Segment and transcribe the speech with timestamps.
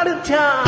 [0.00, 0.64] カルチャー。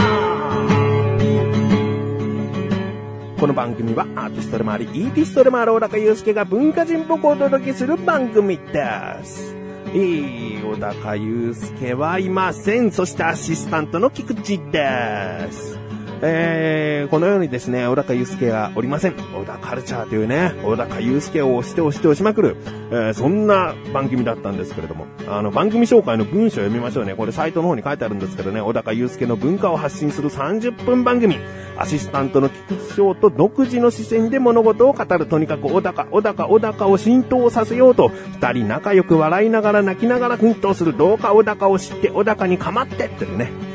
[3.41, 9.57] この番組はアーティストでもあり、イーティストでもある小高祐介が文化人っぽくお届けする番組です。
[9.95, 12.93] えー、小高祐介はいません。
[12.93, 15.82] そしてアシスタントの菊池です。
[16.25, 19.15] えー、このようにですね、小高祐介はおりません。
[19.15, 22.57] 小高カルチャーというね、小高祐介を押して押して押しまくる、
[22.93, 27.17] えー、そんな番組だったんですけれども、あの、番組紹介の文章を読みましょうね。
[27.17, 31.39] これサイトの方に書いてあるんですけどね、小高祐介の文化を発信する30分番組。
[31.77, 35.27] アシスタントの菊池翔と独自の視線で物事を語る。
[35.27, 40.97] とにかく小高、小高、小高を浸透させようと、二人仲良く笑いながら泣きながら奮闘する。
[40.97, 43.72] どうか小高を知って、小高に構ってっていうね。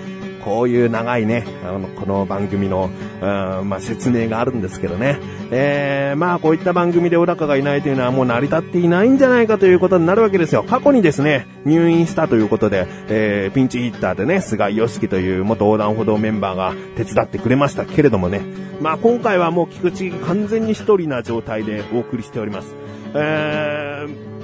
[0.48, 2.90] こういう長いね、あの、この番組の、
[3.22, 5.20] うん、まあ、説明があるんですけどね。
[5.52, 10.64] えー、まあ、こういった番組で小高がいないというのはもう成り立っていないんじゃないかということになるわけですよ。
[10.64, 18.40] 過去にですね、入院したということで、えー、ピンチヒッターでね、菅義樹という元横断歩道メンバーが手伝ってくれましたけれどもね。
[18.80, 22.74] まあ、今回はもう菊池完全に一人な状態でお送りしております。
[23.14, 24.37] えー、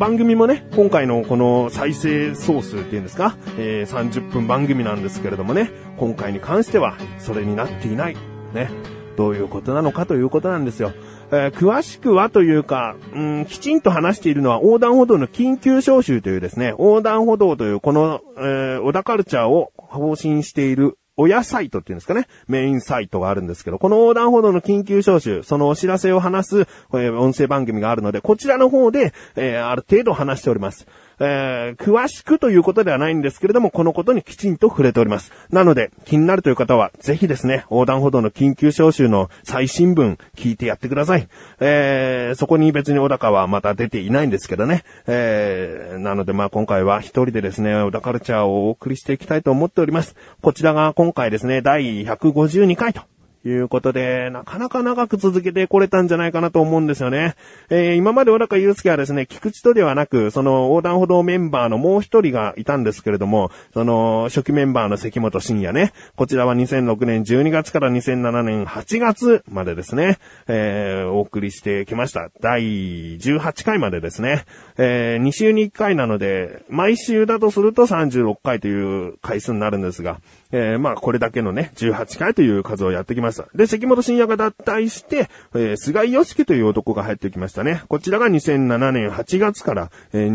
[0.00, 8.16] 番組もね、今回のこの再生総数っていうんですか、えー、30分番組なんですけれどもね、今回に関してはそれになっていない。
[8.54, 8.70] ね。
[9.18, 10.94] どういうことなのかということなんですよ。
[11.32, 22.26] えー、詳しくはというか、うん、きちんと話しているのは横断歩道の緊急招集というですね、横断歩道というこの、えー、小田カルチャーを方針している親サイトっていうんですかね。
[22.48, 30.86] メインサイトがあるんですけど、この横断歩道の緊急招集、そのお知らせを話す、これ音声番組があるので、こちらの方で、え、ある程度話しております。
[31.20, 35.32] えー、詳しくということではないんですけれども、このことにきちんと触れております。
[35.50, 41.28] なので、気になるという方は、ぜひですね、横断歩道の緊急招集の最新聞、聞いてやってください。
[41.60, 44.82] えー、そこに別に小高はまた出ていないんですけどね。
[45.06, 50.16] えー、なのでまあ今回は一人でですね、小田カルチャーをお送りしていきたいと思っております。
[50.40, 53.02] こちらが今回ですね、第152回と。
[53.44, 57.36] いうことで、なかなか長く続けてこれたんじゃないかなと思うんですよね。
[57.70, 72.30] えー、今まで小高祐介はですね、菊池とではなく、その横断歩道メンバーのもう一人がいたんですけれども、その初期メンバーの関本慎也ね、こちらは2006年12月から2007年8月までですね、えー、お送りしてきました。
[72.40, 74.44] 第18回までですね、
[74.76, 80.20] えー、2週に1回なので、毎週だとすると36回という回数になるんですが、
[80.52, 83.46] えー、まあ、これだけのね、18回という数をやってきました。
[83.54, 87.82] で、関本慎也が脱退して、えー、菅井良樹という男が入ってきましたね。
[87.88, 90.32] こちらが2007年8月から、えー、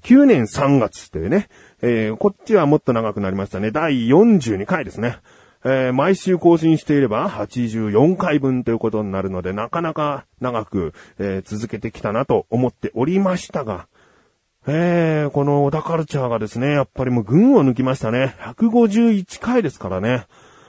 [0.00, 1.48] 2009年3月というね、
[1.80, 3.70] えー、こっちはもっと長くなりましたね。
[3.70, 5.18] 第42回ですね。
[5.64, 13.86] えー、毎週更新していれば84回分ということになるので、なかなか長く、えー、続けてきたなと思っておりましたが、
[14.66, 18.36] えー、この小田カルチャーがですね、やっぱりもう群を抜きましたね。
[18.40, 20.26] 151回ですからね。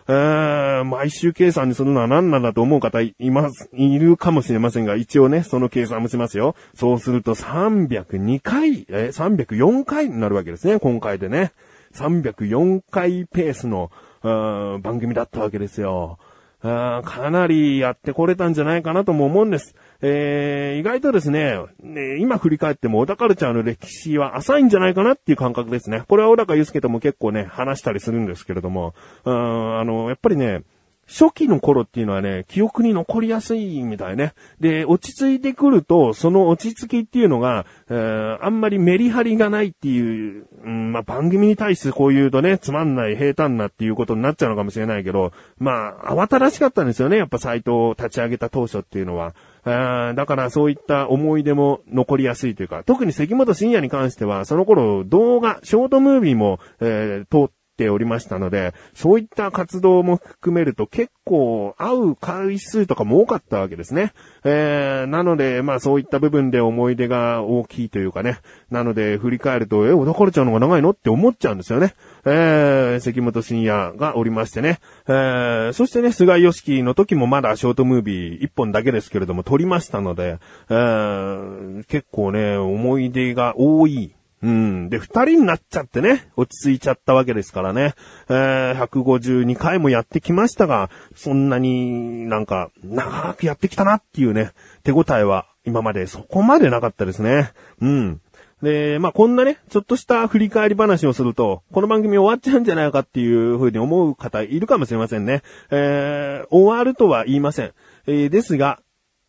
[0.07, 6.55] えー、毎週計算にするのは何なんだと思う方います、いるかもしれませんが、一応ね、その計算もしますよ。
[6.73, 11.51] そうすると302回、えー、304回になるわけですね、今回でね。
[11.93, 16.17] 304回ペースの、ー番組だったわけですよ。
[16.63, 19.75] かなりやってこれたんじゃないかなとも思うんです。
[20.05, 26.03] えー、意外とですね、ね今振り返っても小田カルチャーの歴史は浅いんじゃないかなっていう感覚ですね。
[26.09, 28.93] これは小高祐介とも結構ね、話したりするんですけれども、
[29.23, 30.63] うん、あの、やっぱりね、
[31.07, 34.33] 初期の頃っていうのはね、記憶に残りやすいみたいね。
[34.59, 49.33] で、落ち着いてくると、その落ち着きっていうのが、えー、あんまりメリハリがないっていう、うん、まあ、番組に対してこう言うとね、つまんない平坦なっていうことになっちゃうのかもしれないけど、まあ、慌ただしかったんですよね、やっぱサイトを立ち上げた当初っていうのは。
[49.65, 64.13] あだからそういった思い出も残りやすいというか、特に関本深也に関しては、その頃動画、ショートムービーも、えー、通ってておりましたので、そういった活動も含めると結構会う回数とかも多かったわけですね。
[64.43, 68.39] えー、なので、まあそういった部分で思い出が大きいというかね。
[68.69, 71.95] なので振り返ると、え、小田カルチャーの方が長いのって思っちゃうんですよね。
[72.25, 74.79] えー、関本深也がおりましてね。
[75.07, 80.37] えー、そしてね、菅義樹の時もまだショートムービー一本だけですけれども撮りましたので、
[80.69, 84.13] えー、結構ね、思い出が多い
[84.43, 84.89] うん。
[84.89, 87.95] で、二人になっちゃってね、落ち着いちゃったわけですからね。
[88.29, 94.51] えー、152回もやってきましたが、そんなになんか、長くやってきたなっていうね、
[94.83, 97.53] 手応えは今までそこまでなかったですね。
[97.81, 98.21] うん。
[98.61, 105.41] で、まあ、こんなね、ちょっとした振り返り話をすると、この番組終わっちゃうんじゃないかっていう風に思う方いるかもしれませんね。
[105.71, 107.73] えー、終わるとは言いません。
[108.07, 108.81] えー、ですが、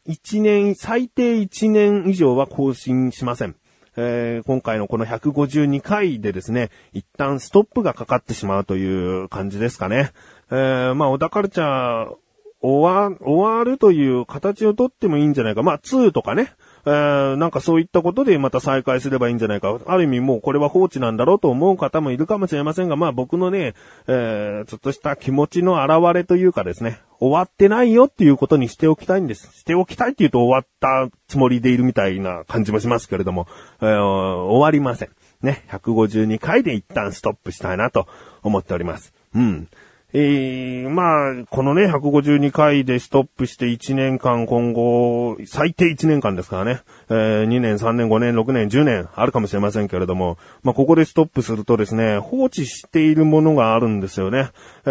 [0.09, 3.55] 1年、最低1年以上は更新しません。
[3.97, 10.13] えー、今回のこの152回でですね、一旦ストップがかかってしまうという感じですかね。
[10.51, 12.15] えー、まあ、小田カルチャー、
[12.61, 15.63] 終わ、終わるという形をとってもいいんじゃないか。
[15.63, 16.55] まあ、2とかね。
[16.87, 19.79] えー、なんかそういったことでまた再開すればいいんじゃないか。
[19.87, 23.75] ある意味もうこれは放置なんだろうと思う方もいるかもしれませんが、まあ僕のね、
[24.07, 29.59] えー、ちょっとした気持ちの表れというかですね、終わってないよっていうことにしておきたいんです。
[29.59, 33.47] しておきたいって言うと終わったつもりでいるみたいな感じもしますけれども、
[33.81, 35.11] えー、終わりません。
[35.43, 38.07] ね、152回で一旦ストップしたいなと
[38.43, 39.13] 思っております。
[39.35, 39.69] うん。
[40.17, 54.51] えー、まあ、このね、152回でストップして1年間今後、最低1年間ですからね、えー、2年、3年、5年、6年、10年あるかもしれませんけれども、まあ、ここでストップするとですね、放置しているものがあるんですよね。
[54.87, 54.91] え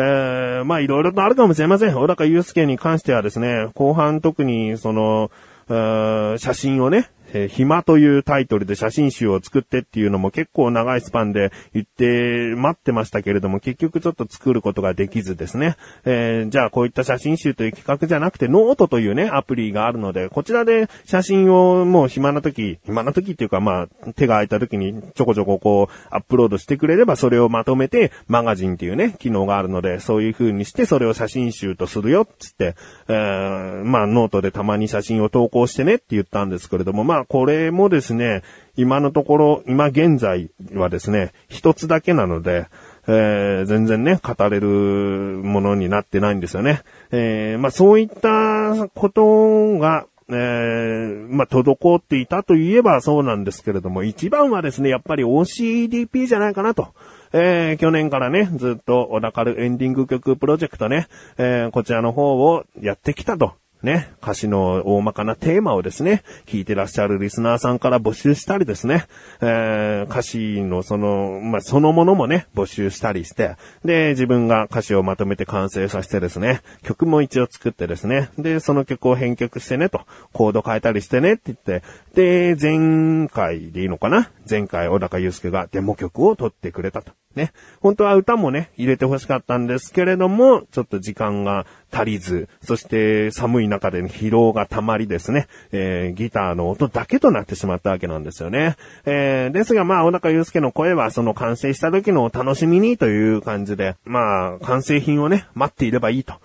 [0.61, 1.95] ー、まあ、いろいろとあるかもしれません。
[1.95, 5.31] 小高祐介に関してはですね、後半特にその、
[5.69, 15.75] 写真をね、えー、暇というタイトルで写真集を作ってっていうのも結構長いスパンで言って待ってましたけれども、結局ちょっと作ることができずですね。
[16.05, 32.75] えー、じゃあこういった写真集という企画じゃなくてノートというね、アプリがあるので、こちらで写真をもう暇な時、暇な時っていうかまあ、手が空いた時にちょこちょここう、アップロードしてくれればそれをまとめて、マガジンっていうね、機能があるので、そういう風にしてそれを写真集とするよ、つって、
[33.07, 38.43] えー、まあノートでたまに写真を投稿してねって言ったんですけれども、まこれもですね、
[38.75, 42.67] 今のところ、今現在はですね、一つだけなので、
[43.07, 46.81] えー、全然ね、語れるものになってないんですよね。
[47.11, 56.93] えー、まあそういったことが、えー、まあ、滞っていたといえばそうなんですけれども、一番はですね、やっぱり OCDP じゃないかなと。
[57.33, 63.53] えー、去年からね、ずっと小高るエンディング曲プロジェクトね、えー、こちらの方をやってきたと。
[63.83, 69.05] ね、歌詞の大まかなテーマをですね、聞いてらっしゃるリスナーさんから募集したりですね、
[69.41, 80.01] えー、歌詞のその、まあ、そのものもね、募集したりして、で、自分が歌詞をまとめて完成させてですね、曲も一応作ってですね、で、その曲を編曲してねと、
[80.31, 81.83] コード変えたりしてねって言って、
[82.15, 84.29] で、前回でいいのかな？
[84.49, 87.11] 前回小高祐介がデモ曲を撮ってくれたと。
[87.35, 87.51] ね。
[87.81, 98.75] 本当は歌もね、入れて欲しかったんですけれども、ちょっと時間が足りず、そして寒い中で疲労が溜まりですね、えー、ギターの音だけとなってしまったわけなんですよね。
[99.05, 106.35] えー、ですがまあ、小高祐介の声はその完成した時のお楽しみにという感じで、まあ、完成品をね、待っていればいいと。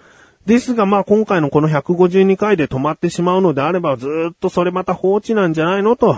[0.46, 5.94] ですがまあ今回のこの152回で止まってしまうのであればずっとそれまた放置なんじゃないの？
[5.94, 6.17] と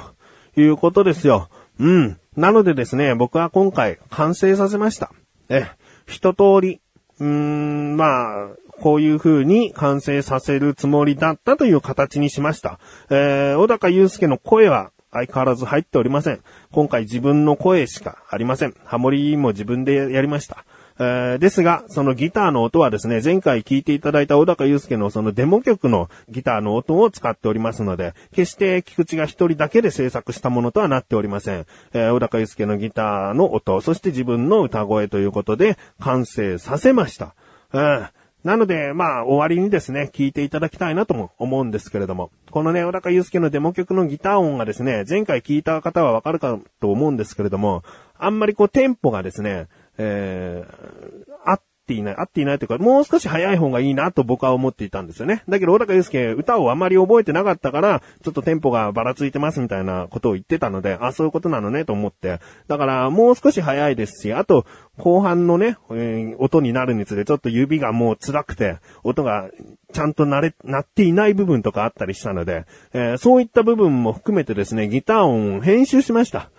[0.57, 1.49] いうことですよ。
[1.81, 2.20] うん。
[2.37, 5.13] なのでですね、僕は今回完成させました。
[5.49, 5.67] え、
[6.07, 6.81] 一通り、
[7.19, 8.49] うーん、まあ、
[8.81, 12.79] こういう風に完成させるつもりだったという形にしました。
[13.11, 16.41] えー、小高祐介の声は相変わらず入っておりません。
[16.73, 18.75] 今回自分の声しかありません。
[18.85, 20.65] ハモリも自分でやりました。
[21.03, 31.65] えー、ですが、そのギターの音はですね、前回聴いていただいた小高祐介のそのデモ曲のギターの音を使っておりますので、決して菊池が一人だけで制作したものとはなっておりません。
[31.95, 37.35] えー、小高祐介のギターの音、そして自分の歌声ということで完成させました。
[37.73, 38.07] うん
[38.43, 47.83] なので、まあ、終わりにですね、聞いていただきたいなとも思うんですけれども、このね、小高祐介のデモ曲のギター音がですね、前回聞いた方はわかるかと思うんですけれども、
[48.19, 49.67] あんまりこうテンポがですね、
[50.03, 55.43] えー、合っていない、合っていないというか、もう少し早い方がいいなと僕は思っていたんですよね。
[55.49, 62.41] だけど、小高祐介、歌をあまり覚えてなかったから、ちょっとテンポがばらついてますみたいなことを言ってたので、あ、そういうことなのねと思って。
[62.69, 64.65] だから、もう少し早いですし、あと、
[64.99, 69.51] 後半のね、えー、音になるにつれ、ちょっと指がもう辛くて、音が
[69.93, 76.51] ちゃんと鳴れ、鳴っていない部分とかあったりしたので、えー、そういった部分も含めてですね、ギター音を編集しました。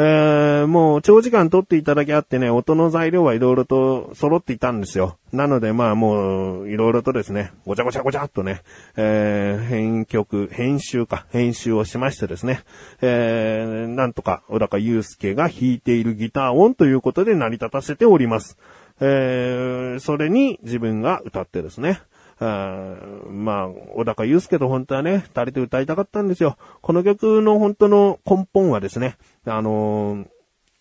[0.00, 5.18] えー、もう長時間撮っていただきあってね、音の材料はいろいろと揃っていたんですよ。
[5.32, 8.62] なのでまあもう、いろいろとですね、ごちゃごちゃごちゃっとね、
[8.96, 12.60] えー、編曲、編集か、編集をしましてですね、
[13.00, 18.56] えー、なんとか、小高祐介が弾いているギター音ということで成り立たせております。
[19.00, 22.02] えー、それに自分が歌ってですね、
[22.40, 26.56] まあ、小高祐介と本当はね、二人で歌いたかったんですよ。
[26.82, 29.16] この曲の本当の根本はですね、
[29.48, 30.28] あのー、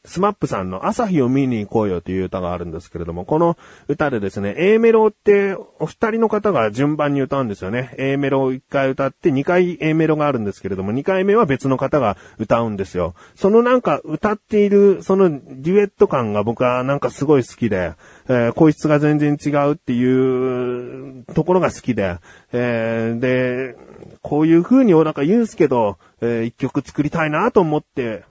[0.07, 3.57] スマップさんの朝日を見に行こうよという歌があるんですけれども、この
[3.89, 7.93] 歌でですね、A メロってお二人の方が順番に歌うんですよね。
[7.97, 13.15] A メロを1回歌って2回 A メロがあるんですけれども、2回目は別の方が歌うんですよ。
[13.36, 17.93] そのなんか歌っている、そのデュエット感が僕はなんかすごい好きで、
[18.29, 22.17] えー、声質が全然違うっていうところが好きで、
[22.53, 23.75] えー、で、
[24.21, 28.24] こういう風になんか言うんすけど、えー、一曲作りたいなと思って、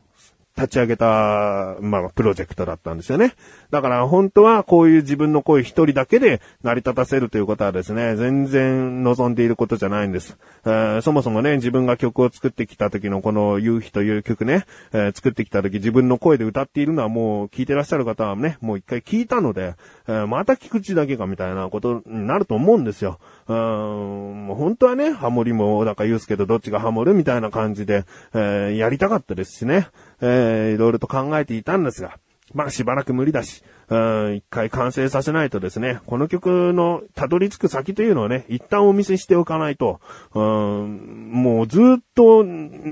[0.56, 3.34] 立ち上げた、まあ、プロジェクトだったんですよね。
[3.70, 10.38] だから本当はこういう自分の声一人だけで成り立たせるということはですね、全然望んでいることじゃないんです。
[10.64, 19.74] えー、そもそもね、自分が曲を作ってきた時のこの夕日という曲ね、えー、作ってきた時自分の声で歌っているのはもう聞いてらっしゃる方はね、もう一回聞いたので、
[20.06, 23.18] えー、また聞く口だけかみたいなことになると思うんですよ。
[23.48, 29.88] うん、本当はね、ハモリも小高祐介とどっちがハモるみたいな感じで、えー、やりたかったですしね。
[30.20, 32.18] えー、いろいろと考えていたんですが、
[32.54, 40.00] まあしばらく無理だし、うん、一回完成させないとですね、この曲のたどり着く先というのをね、一旦お見せしておかないと、
[40.34, 41.82] うん、もうずっ
[42.14, 42.44] と、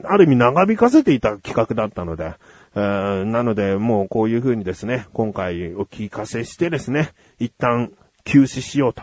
[0.04, 2.34] ある意味長引かせていた企画だったので、
[2.74, 7.92] なので、もうこういう風にですね、今回お聞かせしてですね、一旦
[8.24, 9.02] 休止しようと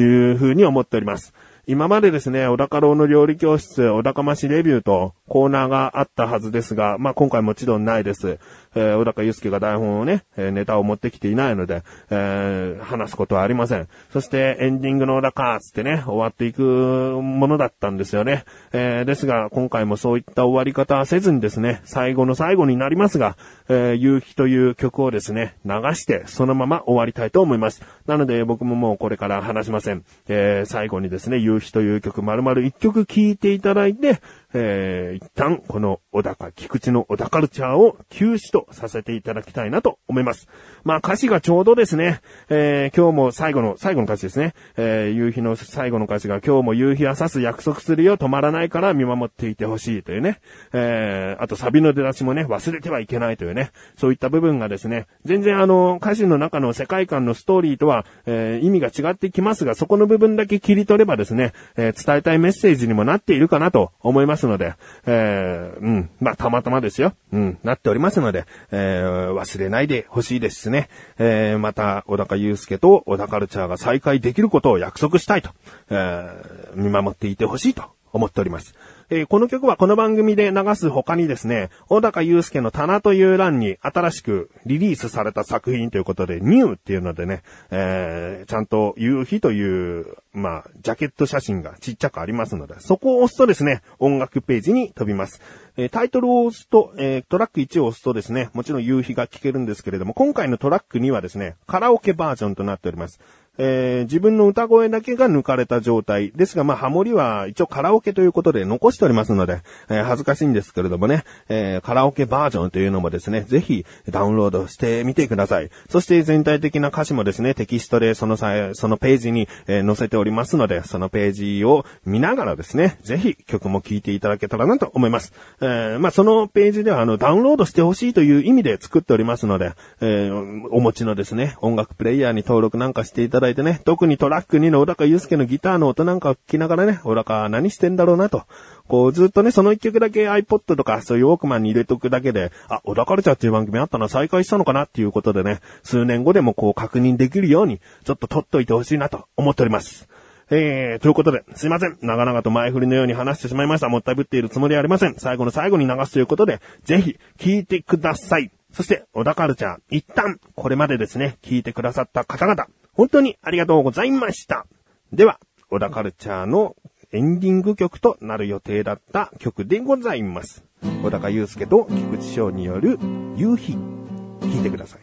[0.00, 1.32] いう風に思っております。
[1.66, 8.38] 今までですね、小高郎の料理教室、小高ましレビューとコーナーがあったはずですが、まあ、今回もちろんないです。
[8.74, 13.88] えー、小高祐介が台本をね、えー、ネタを持ってきていないので、えー、話すことはありません。
[14.12, 18.44] そしてエンディングの小高つってね、終わっていくものだったんですよね。
[18.72, 23.36] えー、ですが、今回もそういった終わり方はせずにですね、最後の最後になりますが、
[23.68, 27.82] えー、夕日という曲をですね、流して、そのまま終わりたいと思います。
[28.06, 30.04] なので、僕ももうこれから話しません。
[30.28, 34.20] えー、最後にですね、夕日という曲、丸々一曲聴いていただいて、
[34.54, 40.48] えー、一旦この小高、菊池の小高カルチャーを休止とさせていただきたいなと思います。
[40.84, 50.40] まあ歌詞がちょうどですね、えー、今日も最後の、最後の歌詞ですね、えー、夕日の最後の歌詞が今日も夕日はさす約束するよ止まらないから見守っていてほしいというね、
[50.72, 64.74] えー、あとサビの出だしもね、忘れてはいけないというね、そういった部分がですね、全然あの、歌詞の中の世界観のストーリーとは、えー、意味が違ってきますが、そこの部分だけ切り取ればですね、えー、伝えたいメッセージにもなっているかなと思いますので、
[65.06, 67.14] えー、うん、まあ、たまたまですよ。
[67.32, 70.88] うん、なっておりますので、えー、忘れないでほしいですね。
[71.18, 75.50] えー、また、小高祐介と小高ルチャーが再開できることを約束したいと、
[75.90, 78.74] えー、見守っていてほしいと思っております。
[79.10, 95.42] えー、この曲はこの番組で流す他にですね、小高祐介の棚という欄に新しくリリースされた作品ということで、ニューっていうのでね、えー、ちゃんと夕日という、まあ、ジャケット写真がちっちゃくありますので、そこを押すとですね、音楽ページに飛びます。
[95.76, 103.20] えー、タイトルを押すと、えー、トラック1を押すとですね、もちろん夕日が聴けるんですけれども、今回のトラック2はですね、カラオケバージョンとなっております。
[103.64, 106.32] えー、自分の歌声だけが抜かれた状態。
[106.32, 115.70] ですが、まあ、ハモリは一応カラオケということで残しておりますので、えー、恥ずかしいんですけれどもね、えー、カラオケバージョンというのもですね、ぜひダウンロードしてみてください。
[115.88, 125.32] そして全体的な歌詞もですね、テキストでその際、そのページに、え、載せておりますので、そのページを見ながらですね、ぜひ曲も聴いていただけたらなと思います。
[125.60, 130.30] え、まあ、そのページではあの、ダウンロードしてほしいという意味で作っておりますので、え、
[130.72, 138.44] お持ちのですね、音楽プレイヤーに登録なんかしていただいてね、特にトラック2の小高祐介のギターの音なんかを聞きながらね、小高何してんだろうなと。
[138.88, 150.08] こうずっとね、その一曲だけ iPod とかそういうウォークマンに入れとくだけで、あ、小高カルチャーっていう番組あったな、再開したのかなっていうことでね、数年後でもこう確認できるように、ちょっと撮っといてほしいなと思っております。
[150.50, 151.96] えー、ということで、すいません。
[152.02, 153.88] 長々と前振りのように話してしまいました。
[153.88, 155.14] もったいぶっているつもりはありません。
[155.16, 158.50] 最後の最後に流すということで、ぜひ、聞いてください。
[158.70, 164.66] そして、小田カルチャー、一旦、これまでですね、聞いてくださった方々、本当にありがとうございました。
[165.12, 166.76] では、小田カルチャーの
[167.10, 170.64] エンディング曲となる予定だった曲でございます。
[171.02, 172.98] 小高祐介と菊池翔による
[173.36, 173.72] 夕日。
[173.72, 175.00] 聴いてください。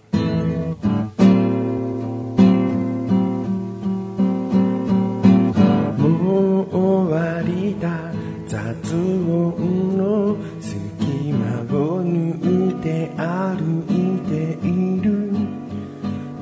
[5.98, 8.12] もう終わりだ
[8.48, 13.69] 雑音の隙間を抜いて歩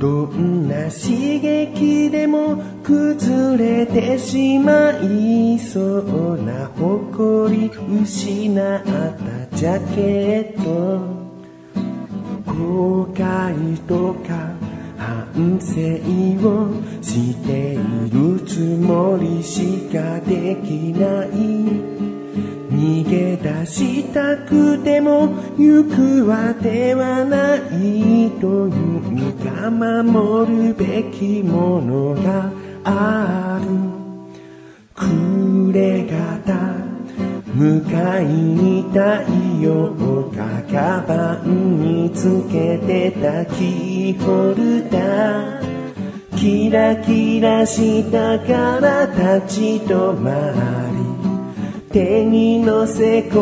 [0.07, 7.69] どんな刺激でも崩れてしまいそうな誇り
[8.01, 11.01] 失ったジャケット。
[12.45, 14.53] 後悔とか
[14.97, 15.75] 反省
[16.47, 16.71] を
[17.01, 17.77] してい
[18.09, 21.27] るつもりしかできない。
[22.71, 28.96] 逃げ出したくても行くあてはないという。
[29.69, 32.51] 守るべきものが
[32.83, 33.67] ある。
[34.95, 36.87] 暮れ方
[37.55, 38.99] 迎えに太
[39.61, 39.93] 陽
[40.31, 45.67] がカバンにつけてたキーホルダー。
[46.35, 49.05] キラキラしたから
[49.41, 50.31] 立ち止ま
[50.91, 51.91] り。
[51.91, 53.35] 手に乗せ転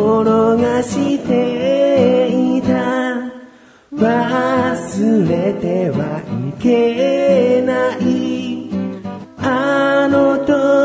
[0.61, 3.04] がしていた。
[3.97, 6.21] 忘れては
[6.57, 8.69] いけない。
[9.37, 10.84] あの時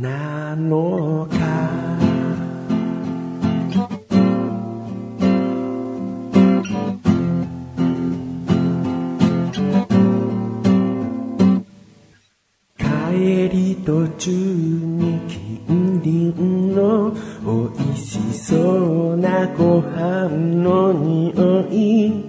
[0.00, 1.36] なのか？
[12.78, 16.32] 帰り途中に近隣
[16.74, 17.12] の
[17.44, 20.30] 美味しそうなご飯
[20.62, 22.24] の匂い。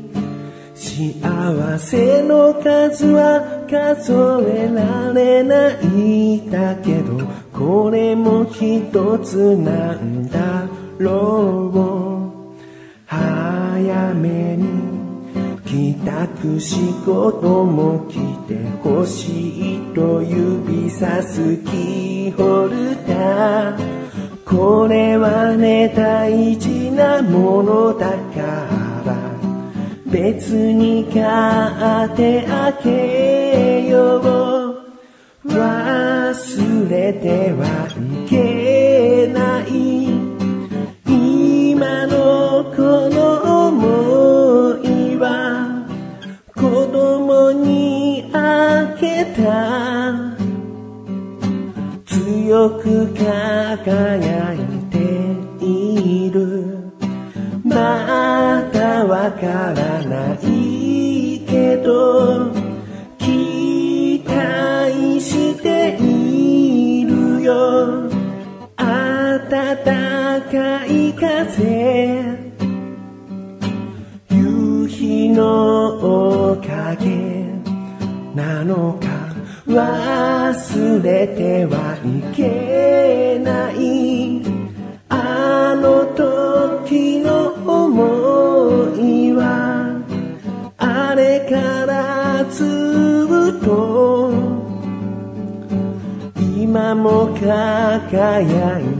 [0.75, 4.11] 幸せの数は数
[4.49, 6.30] えられない。
[7.63, 12.61] これも一つなんだろう。
[13.05, 14.65] 早めに
[15.63, 24.43] 帰宅仕事も来てほしいと指さすキーホルダー。
[24.43, 28.15] これはね大事なものだか
[29.05, 29.15] ら。
[30.07, 34.50] 別に買ってあげよう。
[35.53, 40.07] 忘れてはいけない
[41.05, 45.85] 今のこの思いは
[46.55, 49.41] 子供にあげた
[52.05, 54.57] 強く輝い
[54.89, 56.81] ている。
[57.63, 62.60] まだわからないけど
[67.51, 68.09] よ。
[68.77, 69.75] 暖
[70.51, 72.51] かい風。
[74.29, 77.41] 夕日のおかげ。
[78.33, 79.07] なのか
[79.67, 84.30] 忘れてはいけない。
[98.11, 98.90] 輝